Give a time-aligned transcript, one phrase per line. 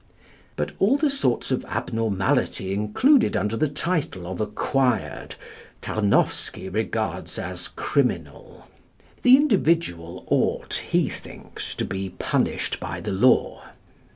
[0.55, 5.35] But all the sorts of abnormality included under the title of acquired
[5.79, 8.67] Tarnowsky regards as criminal.
[9.21, 13.63] The individual ought, he thinks, to be punished by the law.